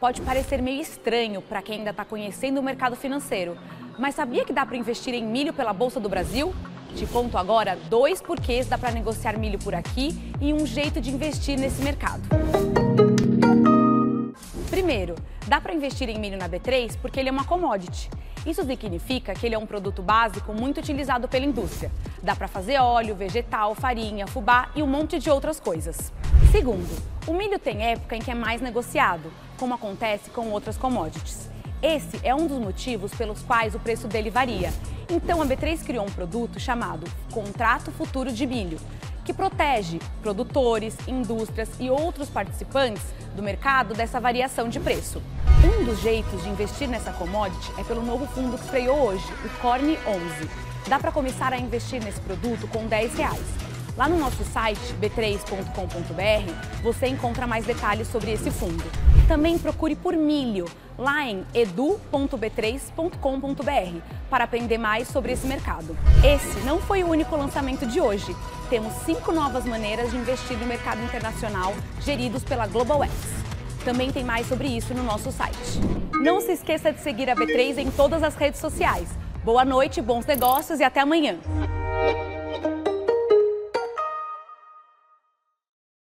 Pode 0.00 0.20
parecer 0.20 0.62
meio 0.62 0.80
estranho 0.80 1.42
para 1.42 1.60
quem 1.60 1.78
ainda 1.78 1.90
está 1.90 2.04
conhecendo 2.04 2.60
o 2.60 2.62
mercado 2.62 2.94
financeiro, 2.94 3.58
mas 3.98 4.14
sabia 4.14 4.44
que 4.44 4.52
dá 4.52 4.64
para 4.64 4.76
investir 4.76 5.12
em 5.12 5.24
milho 5.24 5.52
pela 5.52 5.72
Bolsa 5.72 5.98
do 5.98 6.08
Brasil? 6.08 6.54
Te 6.94 7.04
conto 7.04 7.36
agora 7.36 7.76
dois 7.90 8.22
porquês 8.22 8.68
dá 8.68 8.78
para 8.78 8.92
negociar 8.92 9.36
milho 9.36 9.58
por 9.58 9.74
aqui 9.74 10.16
e 10.40 10.52
um 10.52 10.64
jeito 10.64 11.00
de 11.00 11.10
investir 11.10 11.58
nesse 11.58 11.82
mercado. 11.82 12.22
Primeiro, 14.70 15.16
dá 15.48 15.60
para 15.60 15.74
investir 15.74 16.08
em 16.08 16.18
milho 16.18 16.38
na 16.38 16.48
B3 16.48 16.96
porque 17.02 17.18
ele 17.18 17.30
é 17.30 17.32
uma 17.32 17.44
commodity. 17.44 18.08
Isso 18.48 18.64
significa 18.64 19.34
que 19.34 19.44
ele 19.44 19.54
é 19.54 19.58
um 19.58 19.66
produto 19.66 20.00
básico 20.00 20.54
muito 20.54 20.78
utilizado 20.78 21.28
pela 21.28 21.44
indústria. 21.44 21.92
Dá 22.22 22.34
para 22.34 22.48
fazer 22.48 22.78
óleo, 22.78 23.14
vegetal, 23.14 23.74
farinha, 23.74 24.26
fubá 24.26 24.70
e 24.74 24.82
um 24.82 24.86
monte 24.86 25.18
de 25.18 25.28
outras 25.28 25.60
coisas. 25.60 26.10
Segundo, 26.50 26.88
o 27.26 27.34
milho 27.34 27.58
tem 27.58 27.84
época 27.84 28.16
em 28.16 28.20
que 28.20 28.30
é 28.30 28.34
mais 28.34 28.62
negociado, 28.62 29.30
como 29.58 29.74
acontece 29.74 30.30
com 30.30 30.50
outras 30.50 30.78
commodities. 30.78 31.50
Esse 31.82 32.18
é 32.22 32.34
um 32.34 32.46
dos 32.46 32.58
motivos 32.58 33.12
pelos 33.12 33.42
quais 33.42 33.74
o 33.74 33.78
preço 33.78 34.08
dele 34.08 34.30
varia. 34.30 34.72
Então 35.10 35.42
a 35.42 35.46
B3 35.46 35.84
criou 35.84 36.06
um 36.06 36.10
produto 36.10 36.58
chamado 36.58 37.06
Contrato 37.30 37.92
Futuro 37.92 38.32
de 38.32 38.46
Milho, 38.46 38.80
que 39.26 39.34
protege 39.34 39.98
produtores, 40.22 40.96
indústrias 41.06 41.68
e 41.78 41.90
outros 41.90 42.30
participantes 42.30 43.04
do 43.36 43.42
mercado 43.42 43.92
dessa 43.92 44.18
variação 44.18 44.70
de 44.70 44.80
preço. 44.80 45.20
Um 45.68 45.84
dos 45.84 46.00
jeitos 46.00 46.42
de 46.42 46.48
investir 46.48 46.88
nessa 46.88 47.12
commodity 47.12 47.70
é 47.78 47.84
pelo 47.84 48.02
novo 48.02 48.26
fundo 48.28 48.56
que 48.56 48.64
estreou 48.64 49.08
hoje, 49.08 49.26
o 49.44 49.50
Corne 49.60 49.98
11. 50.06 50.48
Dá 50.88 50.98
para 50.98 51.12
começar 51.12 51.52
a 51.52 51.58
investir 51.58 52.02
nesse 52.02 52.18
produto 52.20 52.66
com 52.68 52.86
10 52.86 53.14
reais. 53.14 53.44
Lá 53.94 54.08
no 54.08 54.16
nosso 54.16 54.42
site 54.44 54.94
b3.com.br 54.98 56.82
você 56.82 57.08
encontra 57.08 57.46
mais 57.46 57.66
detalhes 57.66 58.08
sobre 58.08 58.32
esse 58.32 58.50
fundo. 58.50 58.82
Também 59.26 59.58
procure 59.58 59.94
por 59.94 60.16
milho 60.16 60.64
lá 60.96 61.26
em 61.26 61.44
edu.b3.com.br 61.52 64.00
para 64.30 64.44
aprender 64.44 64.78
mais 64.78 65.08
sobre 65.08 65.32
esse 65.32 65.46
mercado. 65.46 65.94
Esse 66.24 66.60
não 66.60 66.80
foi 66.80 67.04
o 67.04 67.10
único 67.10 67.36
lançamento 67.36 67.84
de 67.84 68.00
hoje. 68.00 68.34
Temos 68.70 68.94
cinco 69.04 69.32
novas 69.32 69.66
maneiras 69.66 70.10
de 70.10 70.16
investir 70.16 70.56
no 70.56 70.64
mercado 70.64 71.02
internacional 71.02 71.74
geridos 72.00 72.42
pela 72.42 72.66
GlobalX. 72.66 73.37
Também 73.88 74.12
tem 74.12 74.22
mais 74.22 74.46
sobre 74.46 74.68
isso 74.68 74.92
no 74.92 75.02
nosso 75.02 75.32
site. 75.32 75.80
Não 76.20 76.42
se 76.42 76.52
esqueça 76.52 76.92
de 76.92 77.00
seguir 77.00 77.30
a 77.30 77.34
B3 77.34 77.78
em 77.78 77.90
todas 77.90 78.22
as 78.22 78.34
redes 78.34 78.60
sociais. 78.60 79.08
Boa 79.42 79.64
noite, 79.64 80.02
bons 80.02 80.26
negócios 80.26 80.78
e 80.78 80.84
até 80.84 81.00
amanhã! 81.00 81.38